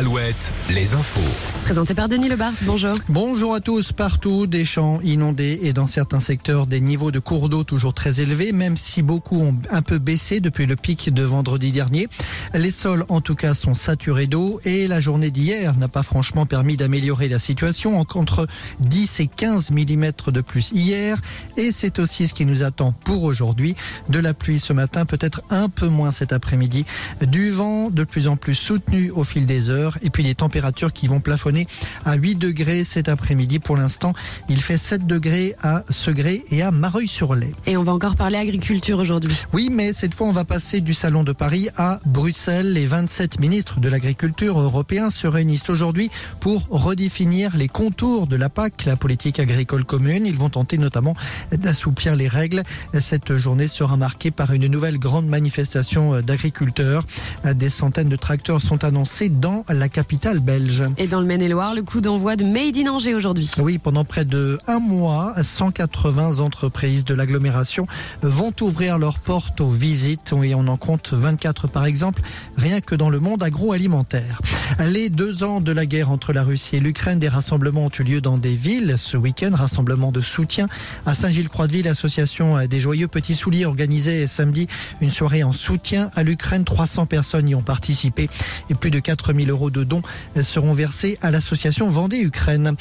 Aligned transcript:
Alouette, 0.00 0.50
les 0.70 0.94
infos. 0.94 1.20
Présenté 1.64 1.92
par 1.92 2.08
Denis 2.08 2.30
Lebars, 2.30 2.54
bonjour. 2.62 2.94
Bonjour 3.10 3.54
à 3.54 3.60
tous, 3.60 3.92
partout 3.92 4.46
des 4.46 4.64
champs 4.64 4.98
inondés 5.02 5.58
et 5.62 5.74
dans 5.74 5.86
certains 5.86 6.20
secteurs 6.20 6.66
des 6.66 6.80
niveaux 6.80 7.10
de 7.10 7.18
cours 7.18 7.50
d'eau 7.50 7.64
toujours 7.64 7.92
très 7.92 8.22
élevés, 8.22 8.52
même 8.52 8.78
si 8.78 9.02
beaucoup 9.02 9.38
ont 9.38 9.54
un 9.68 9.82
peu 9.82 9.98
baissé 9.98 10.40
depuis 10.40 10.64
le 10.64 10.74
pic 10.74 11.12
de 11.12 11.22
vendredi 11.22 11.70
dernier. 11.70 12.08
Les 12.54 12.70
sols 12.70 13.04
en 13.10 13.20
tout 13.20 13.34
cas 13.34 13.52
sont 13.52 13.74
saturés 13.74 14.26
d'eau 14.26 14.58
et 14.64 14.88
la 14.88 15.02
journée 15.02 15.30
d'hier 15.30 15.76
n'a 15.76 15.88
pas 15.88 16.02
franchement 16.02 16.46
permis 16.46 16.78
d'améliorer 16.78 17.28
la 17.28 17.38
situation, 17.38 17.98
entre 17.98 18.46
10 18.78 19.20
et 19.20 19.26
15 19.26 19.70
mm 19.72 20.12
de 20.28 20.40
plus 20.40 20.70
hier 20.72 21.20
et 21.58 21.72
c'est 21.72 21.98
aussi 21.98 22.26
ce 22.26 22.32
qui 22.32 22.46
nous 22.46 22.62
attend 22.62 22.92
pour 23.04 23.24
aujourd'hui. 23.24 23.76
De 24.08 24.18
la 24.18 24.32
pluie 24.32 24.60
ce 24.60 24.72
matin, 24.72 25.04
peut-être 25.04 25.42
un 25.50 25.68
peu 25.68 25.88
moins 25.88 26.10
cet 26.10 26.32
après-midi, 26.32 26.86
du 27.20 27.50
vent 27.50 27.90
de 27.90 28.04
plus 28.04 28.28
en 28.28 28.38
plus 28.38 28.54
soutenu 28.54 29.10
au 29.10 29.24
fil 29.24 29.44
des 29.44 29.68
heures 29.68 29.89
et 30.02 30.10
puis 30.10 30.22
les 30.22 30.34
températures 30.34 30.92
qui 30.92 31.06
vont 31.06 31.20
plafonner 31.20 31.66
à 32.04 32.16
8 32.16 32.36
degrés 32.36 32.84
cet 32.84 33.08
après-midi. 33.08 33.58
Pour 33.58 33.76
l'instant, 33.76 34.12
il 34.48 34.60
fait 34.60 34.78
7 34.78 35.06
degrés 35.06 35.54
à 35.62 35.84
Segré 35.88 36.42
et 36.50 36.62
à 36.62 36.70
Mareuil-sur-Lay. 36.70 37.52
Et 37.66 37.76
on 37.76 37.82
va 37.82 37.92
encore 37.92 38.16
parler 38.16 38.36
agriculture 38.36 38.98
aujourd'hui. 38.98 39.36
Oui, 39.52 39.68
mais 39.70 39.92
cette 39.92 40.14
fois, 40.14 40.26
on 40.26 40.32
va 40.32 40.44
passer 40.44 40.80
du 40.80 40.94
Salon 40.94 41.24
de 41.24 41.32
Paris 41.32 41.68
à 41.76 41.98
Bruxelles. 42.06 42.72
Les 42.72 42.86
27 42.86 43.40
ministres 43.40 43.80
de 43.80 43.88
l'agriculture 43.88 44.60
européens 44.60 45.10
se 45.10 45.26
réunissent 45.26 45.70
aujourd'hui 45.70 46.10
pour 46.40 46.66
redéfinir 46.70 47.56
les 47.56 47.68
contours 47.68 48.26
de 48.26 48.36
la 48.36 48.48
PAC, 48.48 48.84
la 48.84 48.96
politique 48.96 49.40
agricole 49.40 49.84
commune. 49.84 50.26
Ils 50.26 50.36
vont 50.36 50.50
tenter 50.50 50.78
notamment 50.78 51.14
d'assouplir 51.52 52.16
les 52.16 52.28
règles. 52.28 52.62
Cette 52.98 53.36
journée 53.36 53.68
sera 53.68 53.96
marquée 53.96 54.30
par 54.30 54.52
une 54.52 54.66
nouvelle 54.66 54.98
grande 54.98 55.26
manifestation 55.26 56.20
d'agriculteurs. 56.20 57.04
Des 57.44 57.70
centaines 57.70 58.08
de 58.08 58.16
tracteurs 58.16 58.60
sont 58.60 58.84
annoncés 58.84 59.28
dans 59.28 59.64
la 59.68 59.79
capitale 59.88 60.40
belge. 60.40 60.84
Et 60.98 61.06
dans 61.06 61.20
le 61.20 61.26
Maine-et-Loire, 61.26 61.74
le 61.74 61.82
coup 61.82 62.00
d'envoi 62.00 62.36
de 62.36 62.44
Made 62.44 62.76
in 62.76 62.90
Angers 62.90 63.14
aujourd'hui. 63.14 63.50
Oui, 63.58 63.78
pendant 63.78 64.04
près 64.04 64.24
de 64.24 64.58
un 64.66 64.78
mois, 64.78 65.34
180 65.42 66.40
entreprises 66.40 67.04
de 67.04 67.14
l'agglomération 67.14 67.86
vont 68.22 68.52
ouvrir 68.60 68.98
leurs 68.98 69.18
portes 69.18 69.60
aux 69.60 69.70
visites. 69.70 70.34
Et 70.42 70.54
on 70.54 70.66
en 70.68 70.76
compte 70.76 71.12
24 71.12 71.68
par 71.68 71.86
exemple, 71.86 72.22
rien 72.56 72.80
que 72.80 72.94
dans 72.94 73.10
le 73.10 73.20
monde 73.20 73.42
agroalimentaire. 73.42 74.40
Les 74.78 75.10
deux 75.10 75.42
ans 75.42 75.60
de 75.60 75.72
la 75.72 75.86
guerre 75.86 76.10
entre 76.10 76.32
la 76.32 76.44
Russie 76.44 76.76
et 76.76 76.80
l'Ukraine, 76.80 77.18
des 77.18 77.28
rassemblements 77.28 77.86
ont 77.86 77.90
eu 77.98 78.02
lieu 78.02 78.20
dans 78.20 78.38
des 78.38 78.54
villes 78.54 78.94
ce 78.96 79.16
week-end. 79.16 79.50
Rassemblement 79.52 80.12
de 80.12 80.20
soutien 80.20 80.68
à 81.06 81.14
Saint-Gilles-Croix-de-Ville. 81.14 81.84
L'association 81.84 82.66
des 82.66 82.80
joyeux 82.80 83.08
petits 83.08 83.34
souliers 83.34 83.66
organisait 83.66 84.26
samedi 84.26 84.68
une 85.00 85.10
soirée 85.10 85.42
en 85.42 85.52
soutien 85.52 86.10
à 86.14 86.22
l'Ukraine. 86.22 86.64
300 86.64 87.06
personnes 87.06 87.48
y 87.48 87.54
ont 87.54 87.62
participé 87.62 88.28
et 88.70 88.74
plus 88.74 88.90
de 88.90 89.00
4000 89.00 89.50
euros 89.50 89.59
de 89.68 89.84
dons 89.84 90.00
seront 90.40 90.72
versés 90.72 91.18
à 91.20 91.30
l'association 91.30 91.90
Vendée 91.90 92.20
Ukraine. 92.20 92.74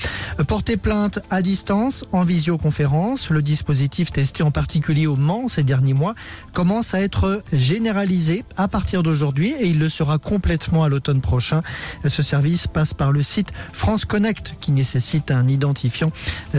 Porter 0.47 0.77
plainte 0.77 1.19
à 1.29 1.41
distance, 1.41 2.05
en 2.13 2.23
visioconférence, 2.23 3.29
le 3.29 3.41
dispositif 3.41 4.11
testé 4.13 4.43
en 4.43 4.51
particulier 4.51 5.07
au 5.07 5.17
Mans 5.17 5.49
ces 5.49 5.63
derniers 5.63 5.93
mois 5.93 6.15
commence 6.53 6.93
à 6.93 7.01
être 7.01 7.43
généralisé 7.51 8.45
à 8.55 8.67
partir 8.67 9.03
d'aujourd'hui 9.03 9.53
et 9.59 9.67
il 9.67 9.79
le 9.79 9.89
sera 9.89 10.17
complètement 10.17 10.83
à 10.83 10.89
l'automne 10.89 11.21
prochain. 11.21 11.61
Ce 12.05 12.21
service 12.21 12.67
passe 12.67 12.93
par 12.93 13.11
le 13.11 13.21
site 13.21 13.49
France 13.73 14.05
Connect 14.05 14.55
qui 14.61 14.71
nécessite 14.71 15.31
un 15.31 15.47
identifiant 15.47 16.11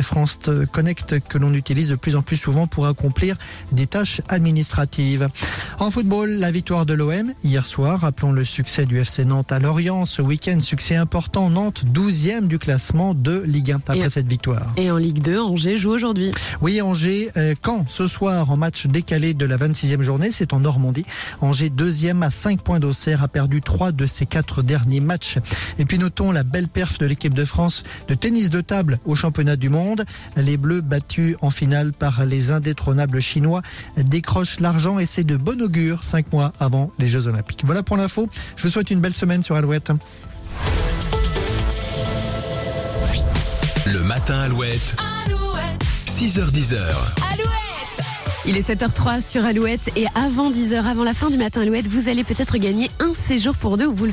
France 0.03 0.39
Connect 0.73 1.21
que 1.21 1.39
l'on 1.39 1.55
utilise 1.55 1.89
de 1.89 1.95
plus 1.95 2.17
en 2.17 2.23
plus 2.23 2.37
souvent 2.37 2.67
pour 2.67 2.87
accomplir 2.87 3.37
des 3.73 3.87
tâches 3.87 4.21
administratives. 4.29 5.29
En 5.79 5.91
football, 5.91 6.31
la 6.31 6.51
victoire 6.51 6.87
de 6.87 6.95
l'OM 6.95 7.33
hier 7.45 7.67
soir, 7.67 8.01
rappelons 8.01 8.33
le 8.33 8.45
succès 8.45 8.87
du 8.87 8.99
FC 8.99 9.25
Nantes 9.25 9.53
à 9.53 9.59
Lorient 9.59 10.05
ce 10.11 10.23
week-end, 10.23 10.61
succès 10.61 10.97
important, 10.97 11.51
Nantes 11.51 11.85
12e 11.87 12.49
du 12.49 12.59
classement 12.59 13.15
de 13.15 13.43
Ligue 13.47 13.71
1 13.71 13.77
après 13.77 13.99
Et- 14.01 14.09
cette 14.11 14.27
victoire. 14.27 14.73
Et 14.77 14.91
en 14.91 14.97
Ligue 14.97 15.21
2, 15.23 15.39
Angers 15.41 15.77
joue 15.79 15.91
aujourd'hui. 15.93 16.33
Oui, 16.61 16.83
Angers, 16.83 17.31
euh, 17.37 17.55
quand 17.63 17.89
ce 17.89 18.09
soir 18.09 18.51
en 18.51 18.57
match 18.57 18.89
décalé 18.89 19.35
de 19.35 19.45
la 19.47 19.57
26e 19.57 20.03
journée, 20.03 20.33
c'est 20.33 20.53
en 20.53 20.59
Normandie. 20.59 21.07
Angers, 21.41 21.71
deuxième 21.71 22.25
à 22.25 22.31
5 22.33 22.61
points 22.61 22.81
d'Auxerre, 22.81 23.23
a 23.23 23.29
perdu 23.29 23.61
trois 23.63 23.93
de 23.93 24.05
ses 24.05 24.27
quatre 24.27 24.63
derniers 24.63 24.99
matchs. 25.01 25.39
Et 25.79 25.85
puis 25.85 25.97
notons 25.99 26.33
la 26.33 26.43
belle 26.43 26.67
perf 26.67 26.99
de 26.99 27.07
l'équipe 27.07 27.33
de 27.35 27.45
France 27.45 27.85
de 28.09 28.15
tennis 28.15 28.51
de 28.51 28.61
table 28.61 28.99
au 29.07 29.15
championnat 29.15 29.55
du 29.55 29.69
monde. 29.69 30.05
Les 30.37 30.57
Bleus 30.57 30.81
battus 30.81 31.37
en 31.41 31.51
finale 31.51 31.93
par 31.93 32.25
les 32.27 32.51
indétrônables 32.51 33.21
Chinois 33.23 33.63
décrochent 33.97 34.59
l'argent 34.59 34.99
et 34.99 35.07
c'est 35.07 35.23
de 35.25 35.37
bon 35.37 35.63
augure 35.63 36.03
cinq 36.03 36.33
mois 36.33 36.53
avant 36.59 36.91
les 36.99 37.07
Jeux 37.07 37.29
Olympiques. 37.29 37.63
Voilà 37.65 37.85
pour 37.85 37.97
l'info. 37.97 38.29
Je 38.57 38.65
vous 38.65 38.71
souhaite 38.71 38.91
une 38.91 38.99
belle 39.01 39.13
semaine 39.15 39.45
sur 39.45 39.55
Alouette. 39.55 39.93
Le 43.87 44.03
matin 44.03 44.41
Alouette. 44.41 44.95
6h10. 46.07 46.77
Il 48.47 48.57
est 48.57 48.69
7h03 48.69 49.21
sur 49.21 49.45
Alouette 49.45 49.91
et 49.97 50.07
avant 50.15 50.51
10h, 50.51 50.85
avant 50.85 51.05
la 51.05 51.13
fin 51.13 51.31
du 51.31 51.37
matin 51.37 51.61
Alouette, 51.61 51.89
vous 51.89 52.09
allez 52.09 52.25
peut-être 52.25 52.57
gagner 52.57 52.91
un 52.99 53.15
séjour 53.15 53.55
pour 53.55 53.77
deux 53.77 53.87
ou 53.87 53.95
vous 53.95 54.07
le 54.07 54.11